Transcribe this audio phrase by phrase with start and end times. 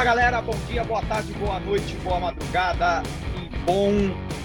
[0.00, 3.02] Fala galera, bom dia, boa tarde, boa noite, boa madrugada
[3.36, 3.92] e bom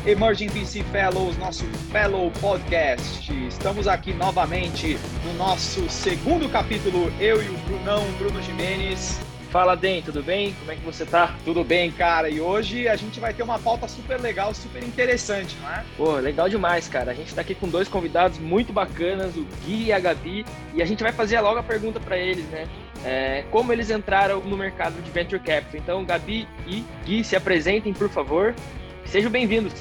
[0.05, 3.31] Emerging VC Fellows, nosso Fellow Podcast.
[3.47, 9.24] Estamos aqui novamente no nosso segundo capítulo, eu e o Brunão, Bruno Jimenez.
[9.49, 10.53] Fala, Den, tudo bem?
[10.59, 11.33] Como é que você tá?
[11.45, 12.29] Tudo bem, cara.
[12.29, 15.85] E hoje a gente vai ter uma pauta super legal, super interessante, não é?
[15.95, 17.11] Pô, legal demais, cara.
[17.11, 20.81] A gente tá aqui com dois convidados muito bacanas, o Gui e a Gabi, e
[20.81, 22.67] a gente vai fazer logo a pergunta para eles, né?
[23.05, 25.79] É, como eles entraram no mercado de Venture Capital.
[25.79, 28.53] Então, Gabi e Gui, se apresentem, por favor.
[29.05, 29.73] Sejam bem-vindos.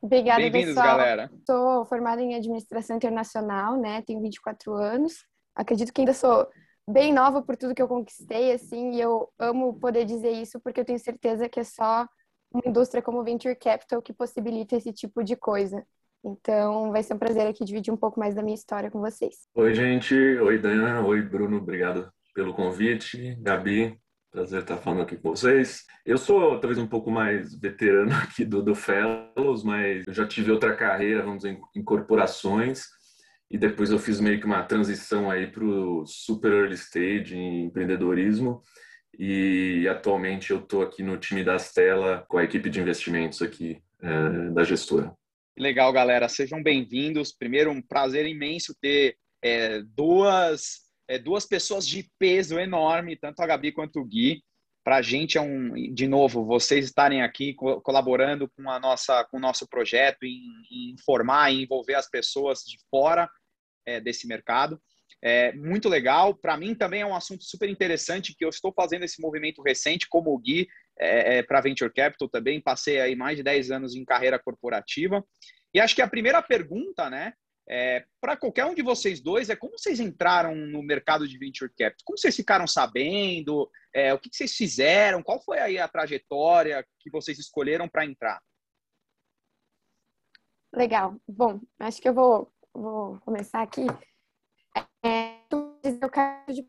[0.00, 0.98] Obrigada, Bem-vindos, pessoal.
[0.98, 1.30] galera.
[1.46, 4.02] Sou formada em administração internacional, né?
[4.04, 5.24] Tenho 24 anos.
[5.54, 6.48] Acredito que ainda sou
[6.88, 10.80] bem nova por tudo que eu conquistei, assim, e eu amo poder dizer isso porque
[10.80, 12.06] eu tenho certeza que é só
[12.52, 15.84] uma indústria como Venture Capital que possibilita esse tipo de coisa.
[16.24, 19.48] Então, vai ser um prazer aqui dividir um pouco mais da minha história com vocês.
[19.54, 20.14] Oi, gente.
[20.14, 21.04] Oi, Dan.
[21.04, 21.56] Oi, Bruno.
[21.56, 23.34] Obrigado pelo convite.
[23.40, 23.98] Gabi,
[24.30, 25.84] prazer estar falando aqui com vocês.
[26.06, 30.52] Eu sou talvez um pouco mais veterano aqui do, do Fellows, mas eu já tive
[30.52, 32.84] outra carreira, vamos dizer, em corporações.
[33.52, 37.66] E depois eu fiz meio que uma transição aí para o super early stage em
[37.66, 38.62] empreendedorismo.
[39.18, 43.82] E atualmente eu estou aqui no time da Stella com a equipe de investimentos aqui
[44.00, 45.12] é, da gestora.
[45.58, 46.30] Legal, galera.
[46.30, 47.30] Sejam bem-vindos.
[47.30, 53.46] Primeiro, um prazer imenso ter é, duas, é, duas pessoas de peso enorme, tanto a
[53.46, 54.42] Gabi quanto o Gui.
[54.82, 59.22] Para a gente é um, de novo, vocês estarem aqui co colaborando com a nossa,
[59.30, 63.28] com o nosso projeto em, em informar e envolver as pessoas de fora
[63.86, 64.80] é, desse mercado.
[65.22, 66.34] É muito legal.
[66.34, 70.08] Para mim também é um assunto super interessante que eu estou fazendo esse movimento recente,
[70.08, 70.66] como o Gui,
[70.98, 72.60] é, é, para Venture Capital também.
[72.60, 75.24] Passei aí mais de 10 anos em carreira corporativa.
[75.72, 77.32] E acho que a primeira pergunta, né,
[77.68, 81.70] é, para qualquer um de vocês dois, é como vocês entraram no mercado de Venture
[81.70, 82.04] Capital?
[82.04, 83.70] Como vocês ficaram sabendo?
[83.94, 85.22] É, o que, que vocês fizeram?
[85.22, 88.40] Qual foi aí a trajetória que vocês escolheram para entrar?
[90.74, 91.16] Legal.
[91.28, 93.86] Bom, acho que eu vou, vou começar aqui.
[95.04, 95.38] É,
[95.82, 96.66] eu quero de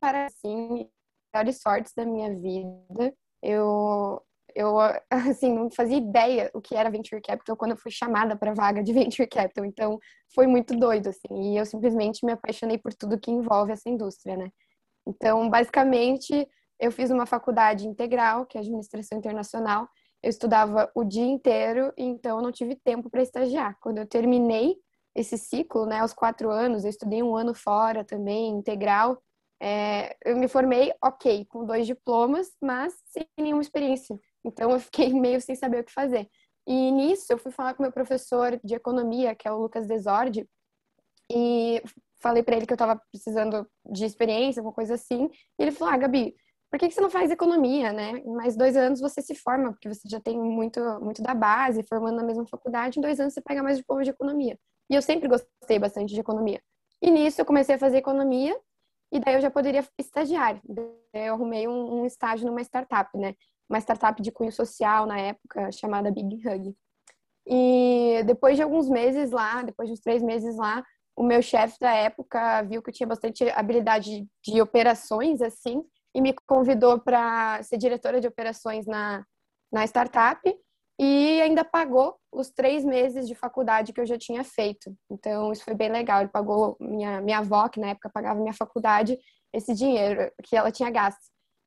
[0.00, 0.88] para assim,
[1.34, 3.14] melhores sortes da minha vida.
[3.42, 4.22] Eu,
[4.54, 4.76] eu
[5.10, 8.82] assim, não fazia ideia o que era Venture Capital quando eu fui chamada para vaga
[8.82, 9.64] de Venture Capital.
[9.64, 9.98] Então,
[10.34, 11.52] foi muito doido, assim.
[11.52, 14.50] E eu simplesmente me apaixonei por tudo que envolve essa indústria, né?
[15.06, 16.48] Então, basicamente,
[16.80, 19.88] eu fiz uma faculdade integral, que é Administração Internacional.
[20.22, 23.76] Eu estudava o dia inteiro, então eu não tive tempo para estagiar.
[23.80, 24.76] Quando eu terminei
[25.16, 29.20] esse ciclo, né, aos quatro anos, eu estudei um ano fora também, integral.
[29.60, 34.18] É, eu me formei, ok, com dois diplomas, mas sem nenhuma experiência.
[34.44, 36.28] Então eu fiquei meio sem saber o que fazer.
[36.66, 40.46] E nisso eu fui falar com meu professor de economia, que é o Lucas Desordi,
[41.32, 41.82] e
[42.20, 45.30] falei para ele que eu estava precisando de experiência, alguma coisa assim.
[45.58, 46.34] E ele falou: Ah, Gabi,
[46.70, 48.18] por que, que você não faz economia, né?
[48.18, 51.82] Em mais dois anos você se forma, porque você já tem muito, muito da base,
[51.88, 54.58] formando na mesma faculdade, em dois anos você pega mais diploma de economia.
[54.88, 56.60] E eu sempre gostei bastante de economia.
[57.02, 58.56] E nisso eu comecei a fazer economia,
[59.12, 60.60] e daí eu já poderia estagiar.
[61.12, 63.34] Eu arrumei um, um estágio numa startup, né?
[63.68, 66.74] Uma startup de cunho social na época, chamada Big Hug.
[67.46, 70.84] E depois de alguns meses lá, depois de uns três meses lá,
[71.16, 75.82] o meu chefe da época viu que eu tinha bastante habilidade de operações, assim,
[76.14, 79.24] e me convidou para ser diretora de operações na,
[79.72, 80.40] na startup
[80.98, 84.94] e ainda pagou os três meses de faculdade que eu já tinha feito.
[85.10, 86.20] Então, isso foi bem legal.
[86.20, 89.18] Ele pagou minha, minha avó, que na época pagava minha faculdade,
[89.52, 91.20] esse dinheiro que ela tinha gasto.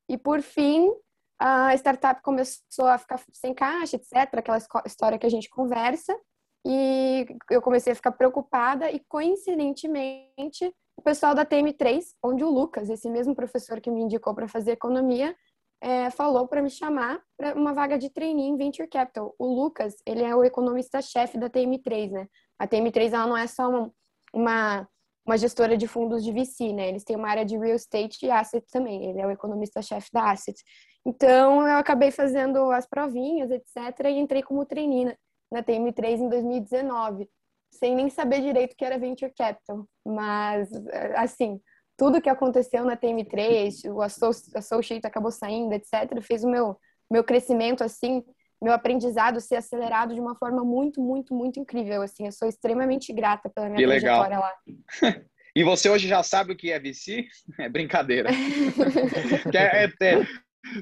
[0.10, 0.92] E, por fim,
[1.40, 6.18] a startup começou a ficar sem caixa, etc., aquela história que a gente conversa.
[6.66, 12.90] E eu comecei a ficar preocupada e, coincidentemente, o pessoal da TM3, onde o Lucas,
[12.90, 15.36] esse mesmo professor que me indicou para fazer economia,
[15.82, 19.34] é, falou para me chamar para uma vaga de trainee em Venture Capital.
[19.40, 22.28] O Lucas, ele é o economista-chefe da TM3, né?
[22.58, 23.92] A TM3, ela não é só uma,
[24.34, 24.90] uma,
[25.26, 26.90] uma, gestora de fundos de VC, né?
[26.90, 29.10] Eles têm uma área de real estate e asset também.
[29.10, 30.62] Ele é o economista-chefe da asset.
[31.06, 34.06] Então, eu acabei fazendo as provinhas, etc.
[34.06, 35.16] E entrei como trainee na,
[35.52, 37.30] na TM3 em 2019,
[37.72, 39.88] sem nem saber direito o que era Venture Capital.
[40.06, 40.70] Mas,
[41.16, 41.62] assim,
[42.00, 46.78] tudo que aconteceu na TM3, o associate acabou saindo, etc., fez o meu,
[47.12, 48.24] meu crescimento, assim,
[48.62, 52.26] meu aprendizado ser acelerado de uma forma muito, muito, muito incrível, assim.
[52.26, 54.42] Eu sou extremamente grata pela minha que trajetória legal.
[54.42, 54.56] lá.
[55.54, 57.28] e você hoje já sabe o que é VC?
[57.60, 58.30] É brincadeira.
[59.54, 60.26] é, é,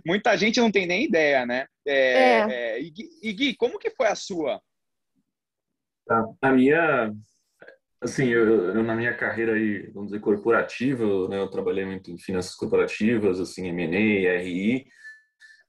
[0.05, 1.65] muita gente não tem nem ideia, né?
[1.85, 4.61] É, e, Gui, como que foi a sua?
[6.05, 6.25] Tá.
[6.43, 7.11] A minha
[7.99, 12.17] Assim, eu, eu, na minha carreira aí, vamos dizer, corporativa, né, eu trabalhei muito em
[12.17, 14.85] finanças corporativas, assim, M&A, RI.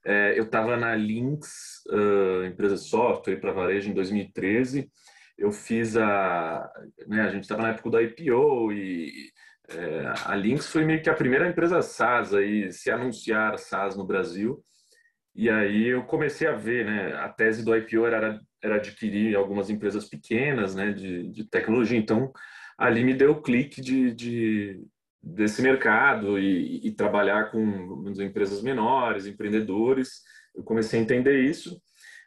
[0.05, 4.91] É, eu estava na Lynx, uh, empresa de software para varejo, em 2013.
[5.37, 6.71] Eu fiz a...
[7.07, 9.31] Né, a gente estava na época da IPO e
[9.69, 14.05] é, a Lynx foi meio que a primeira empresa SaaS aí se anunciar SaaS no
[14.05, 14.63] Brasil.
[15.35, 17.13] E aí eu comecei a ver, né?
[17.15, 20.91] A tese do IPO era, era adquirir algumas empresas pequenas, né?
[20.91, 21.97] De, de tecnologia.
[21.97, 22.31] Então,
[22.77, 24.81] ali me deu o clique de, de
[25.21, 30.21] desse mercado e, e, trabalhar com empresas menores, empreendedores.
[30.55, 31.79] Eu comecei a entender isso.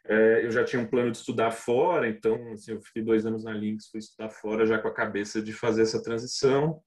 [0.05, 3.43] É, eu já tinha um plano de estudar fora, então assim, eu fiquei dois anos
[3.45, 6.81] na Lynx, fui estudar fora já com a cabeça de fazer essa transição.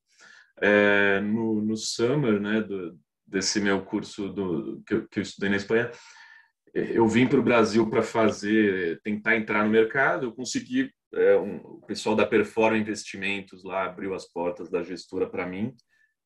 [0.60, 5.50] É, no, no summer, né, do, desse meu curso do, que, eu, que eu estudei
[5.50, 5.90] na Espanha,
[6.74, 11.56] eu vim para o Brasil para fazer, tentar entrar no mercado, eu consegui, é, um,
[11.56, 15.74] o pessoal da Performa Investimentos lá abriu as portas da gestora para mim,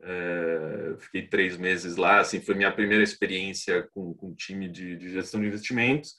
[0.02, 5.11] é, fiquei três meses lá, assim, foi minha primeira experiência com, com time de, de
[5.12, 6.14] gestão de investimentos,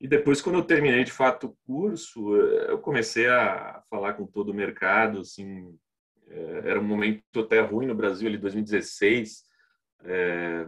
[0.00, 4.50] e depois, quando eu terminei de fato o curso, eu comecei a falar com todo
[4.50, 5.74] o mercado, assim,
[6.28, 9.42] é, era um momento até ruim no Brasil, ali 2016,
[10.04, 10.66] é,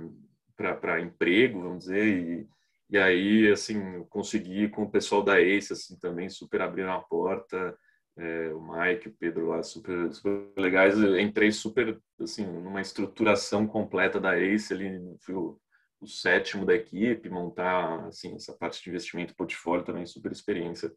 [0.57, 2.49] para emprego, vamos dizer, e,
[2.91, 7.77] e aí, assim, consegui com o pessoal da ACE, assim, também super abriram a porta,
[8.17, 13.67] é, o Mike, o Pedro lá, super, super legais, eu entrei super, assim, numa estruturação
[13.67, 15.61] completa da ACE, ali, fui o,
[16.01, 20.93] o sétimo da equipe, montar, assim, essa parte de investimento portfólio também, super experiência,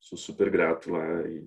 [0.00, 1.46] sou super grato lá, e,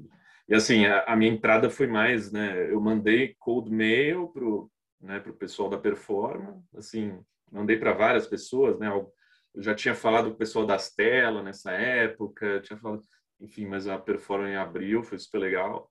[0.50, 4.70] e assim, a, a minha entrada foi mais, né, eu mandei cold mail pro
[5.06, 7.20] né, para o pessoal da Performa, assim,
[7.52, 9.14] mandei para várias pessoas, né, eu
[9.62, 13.02] já tinha falado com o pessoal das telas nessa época, tinha falado,
[13.40, 15.90] enfim, mas a Performa em abril foi super legal,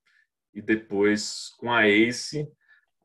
[0.53, 2.47] e depois com a Ace,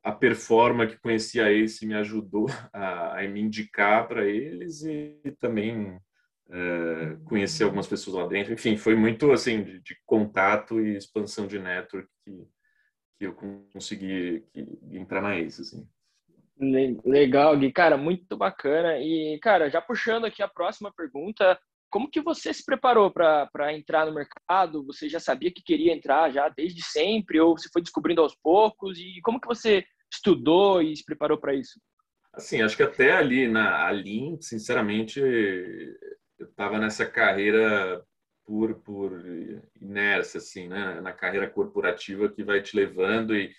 [0.03, 5.19] a Performa que conhecia a Ace me ajudou a, a me indicar para eles e
[5.39, 5.99] também
[6.49, 11.45] é, conhecer algumas pessoas lá dentro, enfim, foi muito assim de, de contato e expansão
[11.45, 12.47] de network que,
[13.17, 13.33] que eu
[13.71, 14.45] consegui
[14.91, 15.87] entrar na Ace, assim.
[16.59, 17.71] Legal, Gui.
[17.71, 18.99] Cara, muito bacana.
[18.99, 21.57] E, cara, já puxando aqui a próxima pergunta,
[21.89, 24.85] como que você se preparou para entrar no mercado?
[24.85, 28.99] Você já sabia que queria entrar já desde sempre ou você foi descobrindo aos poucos?
[28.99, 31.79] E como que você estudou e se preparou para isso?
[32.33, 38.03] Assim, acho que até ali na Lean, sinceramente, eu estava nessa carreira
[38.45, 39.11] por, por
[39.81, 40.99] inércia, assim, né?
[41.01, 43.51] Na carreira corporativa que vai te levando e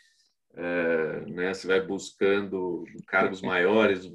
[0.54, 4.10] é, né, você vai buscando cargos maiores,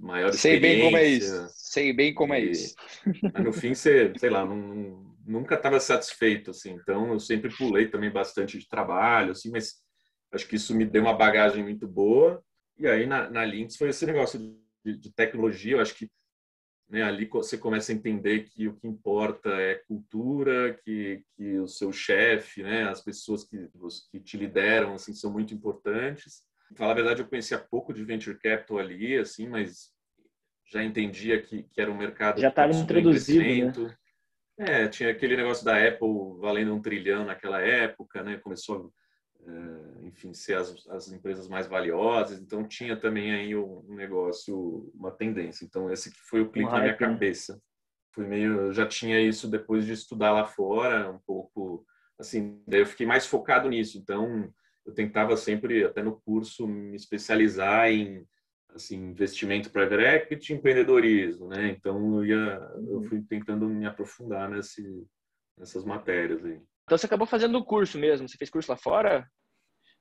[0.00, 1.48] maior Sei bem como é isso.
[1.50, 2.74] Sei bem como é isso.
[3.32, 6.72] Mas no fim, você, sei lá, não, nunca estava satisfeito, assim.
[6.72, 9.82] Então, eu sempre pulei também bastante de trabalho, assim, mas
[10.32, 12.42] acho que isso me deu uma bagagem muito boa.
[12.78, 14.38] E aí, na, na Lynx, foi esse negócio
[14.84, 15.76] de, de tecnologia.
[15.76, 16.10] Eu acho que
[16.94, 21.66] né, ali você começa a entender que o que importa é cultura, que, que o
[21.66, 23.68] seu chefe, né, as pessoas que,
[24.12, 26.44] que te lideram, assim, são muito importantes.
[26.76, 29.90] Falar a verdade, eu conhecia pouco de venture capital ali, assim, mas
[30.72, 33.96] já entendia que, que era um mercado já estava introduzido, né?
[34.56, 38.36] É, tinha aquele negócio da Apple valendo um trilhão naquela época, né?
[38.36, 38.92] Começou
[40.02, 42.40] enfim, ser as, as empresas mais valiosas.
[42.40, 45.64] Então, tinha também aí um, negócio, uma tendência.
[45.64, 46.98] Então, esse que foi o clique na minha né?
[46.98, 47.60] cabeça.
[48.12, 51.84] Foi meio, eu já tinha isso depois de estudar lá fora, um pouco,
[52.18, 53.98] assim, daí eu fiquei mais focado nisso.
[53.98, 54.52] Então,
[54.86, 58.26] eu tentava sempre, até no curso, me especializar em
[58.74, 61.68] assim, investimento private equity, empreendedorismo, né?
[61.68, 63.04] Então, eu, ia, eu uhum.
[63.04, 65.06] fui tentando me aprofundar nesse,
[65.56, 66.60] nessas matérias aí.
[66.84, 68.28] Então você acabou fazendo o curso mesmo?
[68.28, 69.26] Você fez curso lá fora?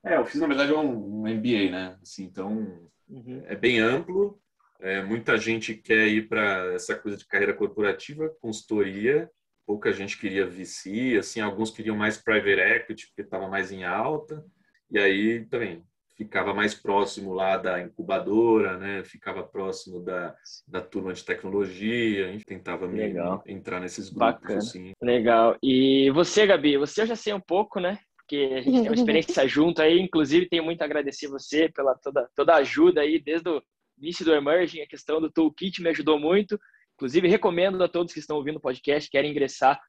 [0.05, 1.97] É, eu fiz na verdade um, um MBA, né?
[2.01, 3.43] Assim, então uhum.
[3.45, 4.39] é bem amplo.
[4.79, 9.31] É, muita gente quer ir para essa coisa de carreira corporativa, consultoria.
[9.65, 14.45] Pouca gente queria VC, assim, alguns queriam mais private equity porque estava mais em alta.
[14.91, 15.85] E aí também
[16.15, 19.03] ficava mais próximo lá da incubadora, né?
[19.03, 20.35] Ficava próximo da,
[20.67, 23.43] da turma de tecnologia, a gente tentava Legal.
[23.47, 24.59] entrar nesses grupos Bacana.
[24.59, 24.91] assim.
[25.01, 25.57] Legal.
[25.61, 27.99] E você, Gabi, você eu já sei um pouco, né?
[28.17, 31.95] Porque a gente tem uma experiência junto aí, inclusive tenho muito a agradecer você pela
[31.95, 33.61] toda toda a ajuda aí desde o
[33.97, 36.59] início do Emerging, a questão do toolkit me ajudou muito.
[36.95, 39.79] Inclusive recomendo a todos que estão ouvindo o podcast, querem ingressar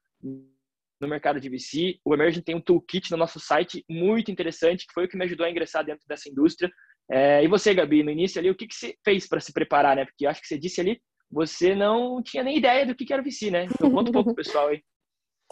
[0.99, 1.99] no mercado de VC.
[2.03, 5.25] O Emerging tem um toolkit no nosso site muito interessante, que foi o que me
[5.25, 6.71] ajudou a ingressar dentro dessa indústria.
[7.09, 9.95] É, e você, Gabi, no início ali, o que, que você fez para se preparar,
[9.95, 10.05] né?
[10.05, 10.99] Porque acho que você disse ali,
[11.29, 13.65] você não tinha nem ideia do que, que era VC, né?
[13.65, 14.81] Então conta um pouco, pessoal, aí.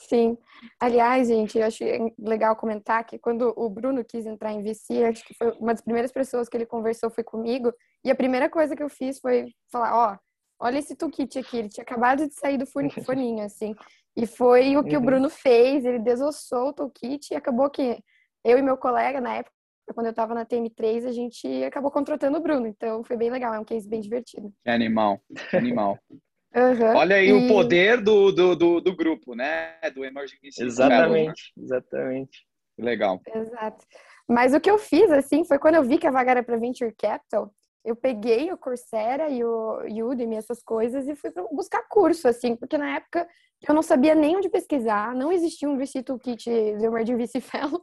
[0.02, 0.36] Sim.
[0.80, 1.84] Aliás, gente, eu acho
[2.18, 5.84] legal comentar que quando o Bruno quis entrar em VC, acho que foi uma das
[5.84, 7.72] primeiras pessoas que ele conversou foi comigo,
[8.04, 10.18] e a primeira coisa que eu fiz foi falar, ó,
[10.60, 13.76] olha esse toolkit aqui, ele tinha acabado de sair do forninho, assim.
[14.16, 15.02] E foi o que uhum.
[15.02, 17.98] o Bruno fez, ele desossou o toolkit e acabou que
[18.46, 19.54] eu e meu colega, na época,
[19.94, 22.68] quando eu estava na TM3, a gente acabou contratando o Bruno.
[22.68, 24.54] Então foi bem legal, é um case bem divertido.
[24.66, 25.22] É animal,
[25.54, 25.98] animal.
[26.56, 26.96] Uhum.
[26.96, 27.34] Olha aí e...
[27.34, 29.74] o poder do, do, do, do, grupo, né?
[29.96, 32.46] Do Emerging Exatamente, exatamente.
[32.78, 33.20] Legal.
[33.34, 33.84] Exato.
[34.30, 36.58] Mas o que eu fiz, assim, foi quando eu vi que a vaga era para
[36.58, 37.52] Venture Capital,
[37.84, 42.78] eu peguei o Coursera e o Udemy, essas coisas, e fui buscar curso, assim, porque
[42.78, 43.28] na época
[43.68, 47.82] eu não sabia nem onde pesquisar, não existia um VC Toolkit do Emerging VC Fellows,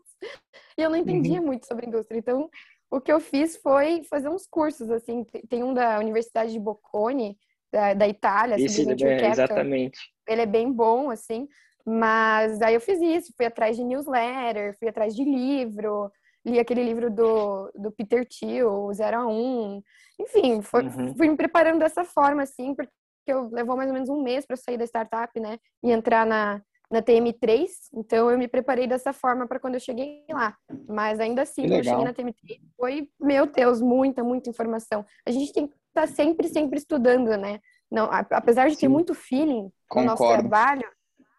[0.78, 1.46] e eu não entendia uhum.
[1.46, 2.18] muito sobre indústria.
[2.18, 2.48] Então,
[2.90, 7.38] o que eu fiz foi fazer uns cursos, assim, tem um da Universidade de Bocconi,
[7.72, 9.98] da, da Itália, isso, assim, é, exatamente.
[10.26, 11.46] Ele é bem bom, assim,
[11.86, 16.10] mas aí eu fiz isso, fui atrás de newsletter, fui atrás de livro,
[16.44, 19.82] li aquele livro do, do Peter Thiel, Zero a Um,
[20.18, 21.14] enfim, foi, uhum.
[21.16, 22.92] fui me preparando dessa forma, assim, porque
[23.26, 26.62] eu levou mais ou menos um mês para sair da startup, né, e entrar na,
[26.90, 30.56] na TM3, então eu me preparei dessa forma para quando eu cheguei lá.
[30.88, 35.04] Mas ainda assim, quando eu cheguei na TM3, foi, meu Deus, muita, muita informação.
[35.24, 37.60] A gente tem que estar tá sempre, sempre estudando, né?
[37.90, 38.82] Não, apesar de Sim.
[38.82, 40.88] ter muito feeling com o nosso trabalho,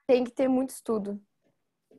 [0.06, 1.20] tem que ter muito estudo.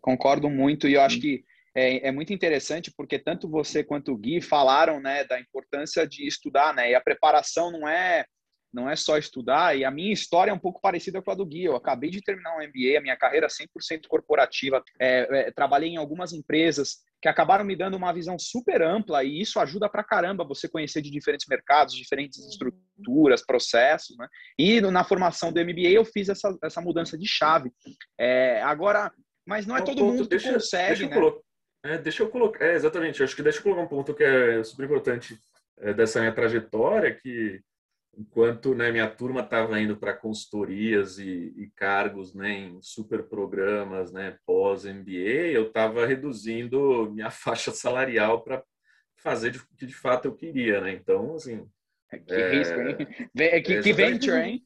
[0.00, 4.16] Concordo muito e eu acho que é, é, muito interessante porque tanto você quanto o
[4.16, 6.90] Gui falaram né, da importância de estudar, né?
[6.90, 8.24] E a preparação não é
[8.72, 11.44] não é só estudar, e a minha história é um pouco parecida com a do
[11.44, 11.64] Gui.
[11.64, 14.82] Eu acabei de terminar um MBA, a minha carreira é 100% corporativa.
[14.98, 19.40] É, é, trabalhei em algumas empresas que acabaram me dando uma visão super ampla e
[19.40, 24.26] isso ajuda pra caramba você conhecer de diferentes mercados, diferentes estruturas, processos, né?
[24.58, 27.70] E na formação do MBA eu fiz essa, essa mudança de chave.
[28.18, 29.12] É, agora,
[29.46, 31.32] mas não é todo mundo que deixa, consegue, deixa né?
[31.84, 34.62] É, deixa eu colocar, é, exatamente, acho que deixa eu colocar um ponto que é
[34.62, 35.38] super importante
[35.78, 37.60] é, dessa minha trajetória, que
[38.16, 44.12] enquanto né, minha turma estava indo para consultorias e, e, cargos né, em super programas
[44.12, 48.62] né, pós-MBA, eu estava reduzindo minha faixa salarial para
[49.16, 50.80] fazer o que de fato eu queria.
[50.80, 50.92] Né?
[50.92, 51.66] Então, assim...
[52.26, 53.28] Que é, risco, hein?
[53.38, 54.62] É, que, que venture, hein?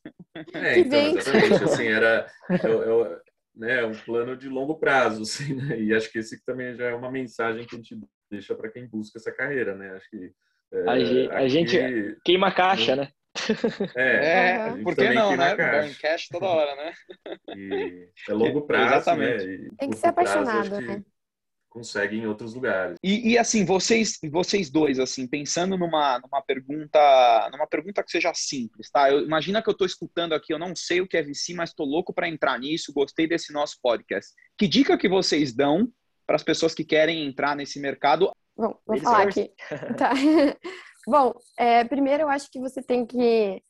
[0.52, 1.62] É, então, exatamente.
[1.62, 2.28] Assim, era,
[2.64, 3.20] eu, eu,
[3.56, 5.80] né, um plano de longo prazo, assim, né?
[5.80, 7.98] E acho que esse também já é uma mensagem que a gente
[8.30, 9.90] deixa para quem busca essa carreira, né?
[9.96, 10.32] Acho que...
[10.72, 13.08] É, a, gente, aqui, a gente queima a caixa, né?
[13.94, 15.54] É, é por que não, né?
[15.54, 16.92] Burn cash toda hora, né?
[17.54, 18.96] E é longo prazo, né?
[18.96, 19.46] Exatamente.
[19.46, 19.68] né?
[19.78, 21.04] Tem que ser apaixonado, prazo, né?
[21.76, 22.97] Consegue em outros lugares.
[23.04, 28.33] E, e, assim, vocês, vocês dois, assim, pensando numa, numa pergunta, numa pergunta que seja
[28.35, 29.11] simples, tá?
[29.11, 31.68] Eu, imagina que eu estou escutando aqui, eu não sei o que é VC, mas
[31.68, 34.33] estou louco para entrar nisso, gostei desse nosso podcast.
[34.56, 35.87] Que dica que vocês dão
[36.26, 38.33] para as pessoas que querem entrar nesse mercado?
[38.56, 39.52] Bom, vou Eles falar aqui.
[39.99, 40.12] tá.
[41.06, 43.62] Bom, é, primeiro eu acho que você tem que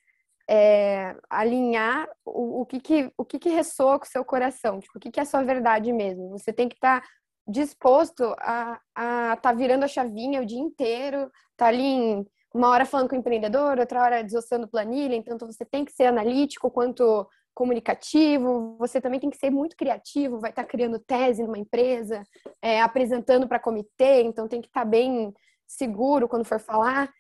[0.49, 4.97] é, alinhar o, o, que, que, o que, que ressoa com o seu coração, tipo,
[4.97, 6.29] o que, que é a sua verdade mesmo.
[6.31, 7.09] Você tem que estar tá
[7.47, 12.85] disposto a estar tá virando a chavinha o dia inteiro, tá ali em, uma hora
[12.85, 17.27] falando com o empreendedor, outra hora desossando planilha, então você tem que ser analítico quanto
[17.55, 22.23] comunicativo, você também tem que ser muito criativo, vai estar tá criando tese numa empresa,
[22.61, 25.33] é, apresentando para comitê, então tem que estar tá bem
[25.67, 27.11] seguro quando for falar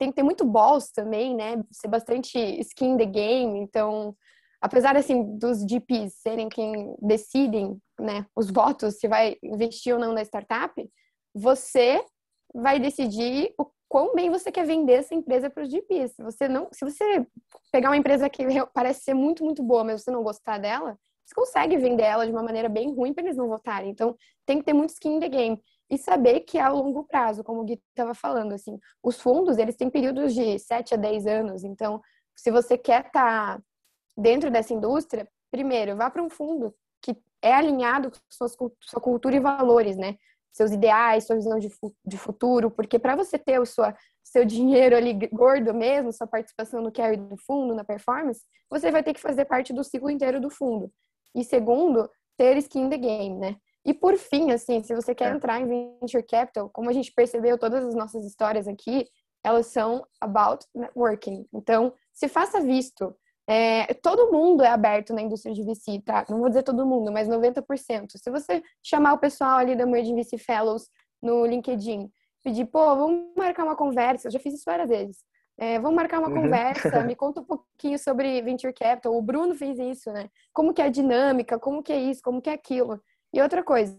[0.00, 1.62] tem que ter muito balls também, né?
[1.70, 3.58] Ser bastante skin in the game.
[3.58, 4.16] Então,
[4.58, 10.12] apesar assim dos GPs serem quem decidem, né, os votos se vai investir ou não
[10.12, 10.72] na startup,
[11.34, 12.04] você
[12.54, 16.14] vai decidir o quão bem você quer vender essa empresa para os GPs.
[16.14, 17.26] Se você não, se você
[17.72, 21.34] pegar uma empresa que parece ser muito muito boa, mas você não gostar dela, você
[21.34, 23.90] consegue vender ela de uma maneira bem ruim para eles não votarem.
[23.90, 27.04] Então, tem que ter muito skin in the game e saber que é a longo
[27.04, 30.96] prazo, como o Gui estava falando, assim, os fundos, eles têm períodos de 7 a
[30.96, 32.00] 10 anos, então,
[32.36, 33.62] se você quer estar tá
[34.16, 36.74] dentro dessa indústria, primeiro, vá para um fundo
[37.42, 38.48] é alinhado com sua,
[38.80, 40.16] sua cultura e valores, né?
[40.52, 41.70] Seus ideais, sua visão de,
[42.04, 46.82] de futuro, porque para você ter o sua, seu dinheiro ali gordo mesmo, sua participação
[46.82, 50.40] no carry do fundo, na performance, você vai ter que fazer parte do ciclo inteiro
[50.40, 50.90] do fundo.
[51.34, 53.56] E segundo, ter skin in the game, né?
[53.84, 55.36] E por fim, assim, se você quer é.
[55.36, 59.06] entrar em venture capital, como a gente percebeu, todas as nossas histórias aqui,
[59.42, 61.46] elas são about networking.
[61.52, 63.14] Então, se faça visto.
[63.52, 66.24] É, todo mundo é aberto na indústria de VC, tá?
[66.30, 68.12] Não vou dizer todo mundo, mas 90%.
[68.14, 70.88] Se você chamar o pessoal ali da Merge VC Fellows
[71.20, 72.08] no LinkedIn,
[72.44, 75.24] pedir, pô, vamos marcar uma conversa, eu já fiz isso várias vezes.
[75.58, 76.42] É, vamos marcar uma uhum.
[76.42, 79.16] conversa, me conta um pouquinho sobre Venture Capital.
[79.16, 80.28] O Bruno fez isso, né?
[80.52, 83.02] Como que é a dinâmica, como que é isso, como que é aquilo.
[83.34, 83.98] E outra coisa,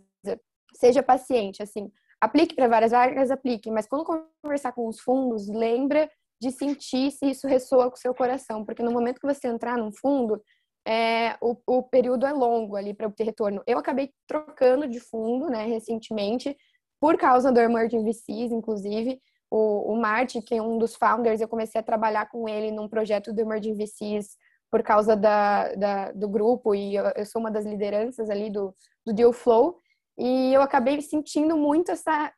[0.75, 1.91] seja paciente, assim,
[2.21, 4.05] aplique para várias vagas, aplique, mas quando
[4.41, 6.09] conversar com os fundos, lembra
[6.41, 9.77] de sentir se isso ressoa com o seu coração, porque no momento que você entrar
[9.77, 10.41] num fundo,
[10.87, 13.61] é, o, o período é longo ali para obter retorno.
[13.67, 16.57] Eu acabei trocando de fundo, né, recentemente,
[16.99, 19.21] por causa do Emerging VCs, inclusive,
[19.51, 20.01] o, o
[20.43, 23.75] que é um dos founders, eu comecei a trabalhar com ele num projeto do Emerging
[23.75, 24.35] VCs
[24.71, 28.73] por causa da, da do grupo e eu, eu, sou uma das lideranças ali do,
[29.05, 29.77] do Deal Flow
[30.17, 32.33] e eu acabei sentindo muito essa,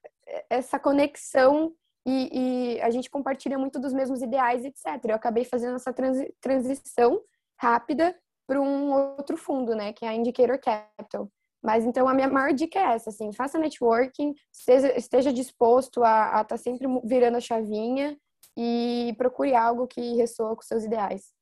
[0.50, 1.72] essa conexão
[2.06, 4.86] e, e a gente compartilha muito dos mesmos ideais, etc.
[5.06, 7.22] Eu acabei fazendo essa transi transição
[7.60, 11.30] rápida para um outro fundo, né, que é a Indicator Capital.
[11.64, 16.26] Mas então a minha maior dica é essa, assim, faça networking, esteja, esteja disposto a
[16.26, 18.18] estar tá sempre virando a chavinha
[18.58, 21.34] e procure algo que ressoa com seus ideais.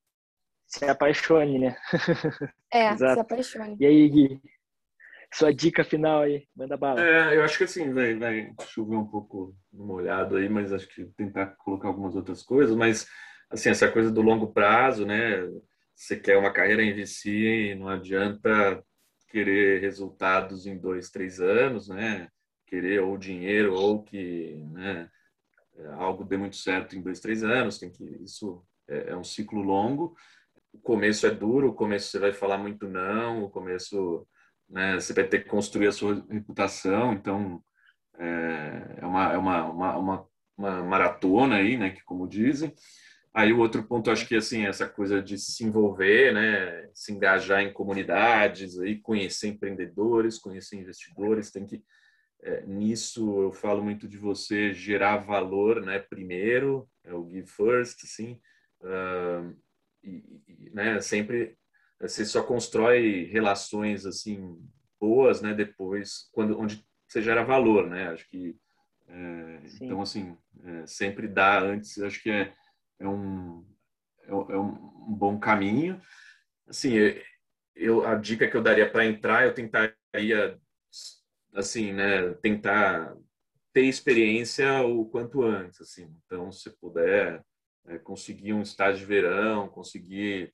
[0.68, 1.75] Se apaixone, né?
[2.72, 3.75] É, se apaixone.
[3.80, 4.41] E aí, Gui?
[5.34, 7.02] Sua dica final aí, manda bala.
[7.02, 11.06] É, eu acho que assim, vai, vai chover um pouco molhado aí, mas acho que
[11.16, 13.08] tentar colocar algumas outras coisas, mas
[13.50, 15.48] assim, essa coisa do longo prazo, né?
[15.96, 18.84] Você quer uma carreira em VC, não adianta
[19.30, 22.28] querer resultados em dois, três anos, né?
[22.68, 25.10] Querer ou dinheiro ou que né,
[25.94, 27.80] algo dê muito certo em dois, três anos.
[27.80, 30.16] Tem que isso é, é um ciclo longo.
[30.74, 34.28] O começo é duro, o começo você vai falar muito não, o começo
[34.72, 37.13] né, você vai ter que construir a sua reputação.
[37.13, 37.62] Então
[38.18, 41.92] é, é uma, é uma, uma, uma, uma maratona aí, né?
[41.92, 42.74] Que como dizem.
[43.34, 47.62] Aí o outro ponto, acho que assim, essa coisa de se envolver, né, se engajar
[47.62, 51.82] em comunidades, aí conhecer empreendedores, conhecer investidores, tem que
[52.44, 58.04] é, nisso eu falo muito de você gerar valor, né, primeiro, é o give first,
[58.04, 58.40] assim,
[58.82, 59.56] uh,
[60.04, 61.56] e, e, né, sempre
[62.01, 64.60] você só constrói relações assim
[65.00, 68.55] boas, né, depois quando onde você gera valor, né, acho que
[69.08, 72.53] é, então assim é, sempre dá antes, acho que é
[73.01, 73.65] é um,
[74.23, 75.99] é, é um bom caminho.
[76.67, 76.93] Assim,
[77.76, 80.60] eu, a dica que eu daria para entrar, eu tentaria,
[81.54, 83.15] assim, né, tentar
[83.73, 86.13] ter experiência o quanto antes, assim.
[86.26, 87.43] Então, se puder
[87.88, 90.54] é, conseguir um estágio de verão, conseguir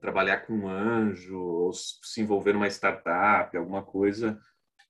[0.00, 4.40] trabalhar com um anjo, ou se envolver numa startup, alguma coisa.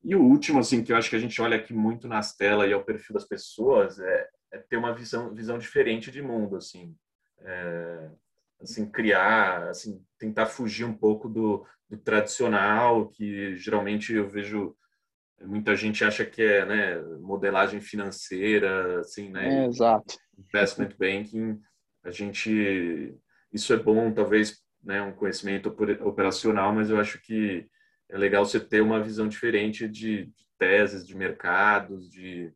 [0.03, 2.69] E o último, assim, que eu acho que a gente olha aqui muito nas telas
[2.69, 6.57] e é o perfil das pessoas, é, é ter uma visão, visão diferente de mundo,
[6.57, 6.95] assim.
[7.41, 8.11] É,
[8.61, 14.77] assim, criar, assim, tentar fugir um pouco do, do tradicional, que geralmente eu vejo
[15.45, 19.65] muita gente acha que é né, modelagem financeira, assim, né?
[19.65, 20.17] É, exato.
[20.39, 21.61] Investment banking,
[22.05, 23.15] a gente,
[23.53, 25.67] isso é bom, talvez, né, um conhecimento
[26.03, 27.69] operacional, mas eu acho que
[28.09, 32.55] é legal você ter uma visão diferente de, de teses, de mercados, de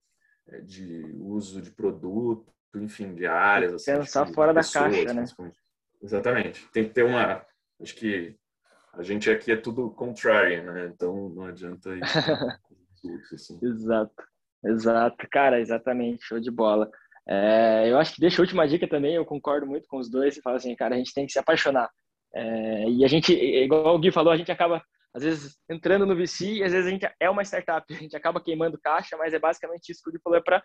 [0.49, 3.75] é, de uso de produto, enfim, de áreas.
[3.75, 5.53] Assim, Pensar de, fora pessoas, da caixa, né?
[6.03, 6.67] Exatamente.
[6.73, 7.45] Tem que ter uma.
[7.81, 8.37] Acho que
[8.95, 10.87] a gente aqui é tudo contrário, né?
[10.87, 12.01] Então não adianta ir.
[13.33, 13.59] assim.
[13.63, 14.31] Exato.
[14.65, 16.91] Exato, cara, exatamente, show de bola.
[17.27, 20.37] É, eu acho que deixa a última dica também, eu concordo muito com os dois,
[20.37, 21.89] e falo assim, cara, a gente tem que se apaixonar.
[22.35, 26.15] É, e a gente, igual o Gui falou, a gente acaba às vezes entrando no
[26.15, 29.35] VC, e às vezes a gente é uma startup, a gente acaba queimando caixa, mas
[29.35, 30.63] é basicamente isso que o Gui falou, é para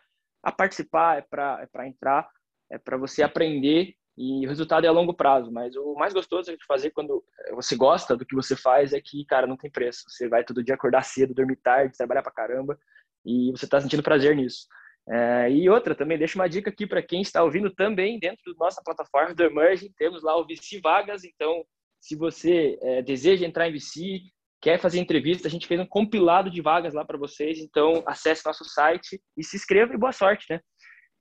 [0.55, 2.29] participar, é para é entrar,
[2.71, 5.51] é para você aprender e o resultado é a longo prazo.
[5.51, 9.25] Mas o mais gostoso de fazer quando você gosta do que você faz é que,
[9.25, 10.03] cara, não tem preço.
[10.07, 12.79] Você vai todo dia acordar cedo, dormir tarde, trabalhar para caramba
[13.25, 14.67] e você está sentindo prazer nisso.
[15.07, 18.65] É, e outra também, deixa uma dica aqui para quem está ouvindo também dentro da
[18.65, 21.63] nossa plataforma do Emerging, temos lá o VC Vagas, então
[22.01, 24.21] se você é, deseja entrar em VC,
[24.61, 28.45] quer fazer entrevista, a gente fez um compilado de vagas lá para vocês, então acesse
[28.45, 30.59] nosso site e se inscreva e boa sorte, né?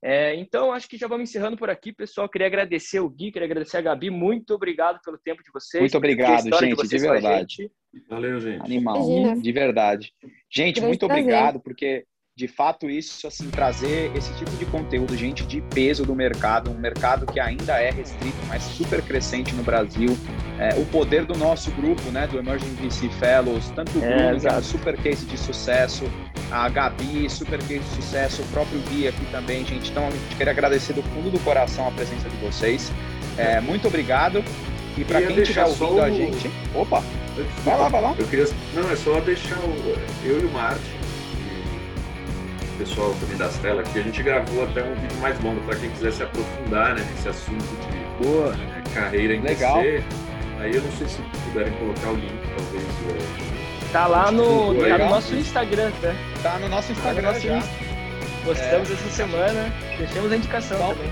[0.03, 2.29] É, então, acho que já vamos encerrando por aqui, pessoal.
[2.29, 4.11] Queria agradecer o Gui, queria agradecer a Gabi.
[4.11, 5.81] Muito obrigado pelo tempo de vocês.
[5.81, 7.55] Muito obrigado, gente, de, de verdade.
[7.57, 7.71] Gente.
[8.07, 8.61] Valeu, gente.
[8.61, 9.41] Animal, Imagina.
[9.41, 10.13] de verdade.
[10.51, 12.05] Gente, muito obrigado, porque
[12.37, 16.77] de fato isso assim trazer esse tipo de conteúdo, gente de peso do mercado, um
[16.77, 20.17] mercado que ainda é restrito, mas super crescente no Brasil.
[20.59, 24.41] É, o poder do nosso grupo, né, do Emerging VC Fellows, tanto o é, Bruno,
[24.41, 26.03] que é um super case de sucesso,
[26.51, 29.91] a Gabi, super case de sucesso, o próprio Gui aqui também, gente.
[29.91, 32.91] Então a gente queria agradecer do fundo do coração a presença de vocês.
[33.37, 34.43] É, muito obrigado.
[34.97, 36.01] E para quem estiver ouvindo o...
[36.01, 37.01] a gente, opa,
[37.63, 38.15] vai lá, vai lá.
[38.17, 40.94] Eu queria, não, é só deixar o, eu e o Marte
[42.77, 45.89] pessoal também das telas aqui, a gente gravou até um vídeo mais longo para quem
[45.89, 48.51] quiser se aprofundar né, nesse assunto de Boa.
[48.55, 49.81] né, carreira em Legal.
[49.81, 50.03] PC.
[50.59, 52.83] Aí eu não sei se puderem colocar o link, talvez.
[52.83, 56.13] é, Tá lá no, tá no nosso Instagram, tá?
[56.43, 57.57] Tá no nosso Tá no Instagram nosso já.
[57.57, 57.69] Insta.
[58.43, 61.11] Postamos essa semana, deixamos a indicação Então, também.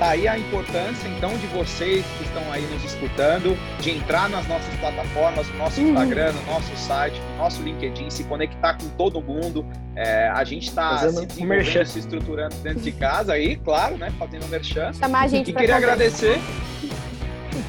[0.00, 4.46] Tá aí a importância, então, de vocês que estão aí nos escutando, de entrar nas
[4.48, 5.88] nossas plataformas, no nosso Uhum.
[5.90, 9.64] Instagram, no nosso site, no nosso LinkedIn, se conectar com todo mundo.
[9.94, 11.84] É, a gente está se desenvolvendo, merchan.
[11.84, 14.10] se estruturando dentro de casa aí, claro, né?
[14.18, 14.90] Fazendo merchan.
[14.94, 15.86] Chamar a gente E queria conversa.
[15.92, 16.40] agradecer.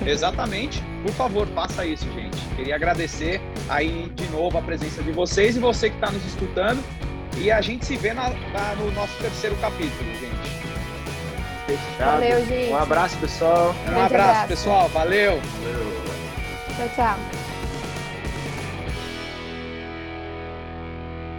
[0.05, 0.81] Exatamente.
[1.03, 2.37] Por favor, faça isso, gente.
[2.55, 6.81] Queria agradecer aí de novo a presença de vocês e você que está nos escutando.
[7.37, 10.09] E a gente se vê na- na- no nosso terceiro capítulo.
[11.77, 12.11] Fechado.
[12.11, 12.71] Valeu, gente.
[12.71, 13.75] Um abraço, pessoal.
[13.87, 14.47] Um abraço, abraço.
[14.47, 14.89] pessoal.
[14.89, 15.41] Valeu!
[15.63, 16.01] valeu.
[16.77, 17.40] Tchau, tchau.